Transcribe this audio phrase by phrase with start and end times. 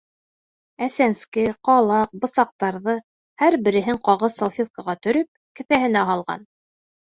[0.85, 2.95] Ә сәнске, ҡалаҡ, бысаҡтарҙы,
[3.43, 5.31] һәр береһен ҡағыҙ салфеткаға төрөп,
[5.61, 6.51] кеҫәһенә һалған.